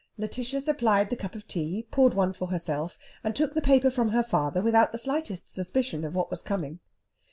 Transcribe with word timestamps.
Lætitia 0.17 0.59
supplied 0.59 1.11
the 1.11 1.15
cup 1.15 1.35
of 1.35 1.47
tea, 1.47 1.85
poured 1.91 2.15
one 2.15 2.33
for 2.33 2.47
herself, 2.47 2.97
and 3.23 3.35
took 3.35 3.53
the 3.53 3.61
paper 3.61 3.91
from 3.91 4.09
her 4.09 4.23
father 4.23 4.59
without 4.59 4.91
the 4.91 4.97
slightest 4.97 5.53
suspicion 5.53 6.03
of 6.03 6.15
what 6.15 6.31
was 6.31 6.41
coming. 6.41 6.79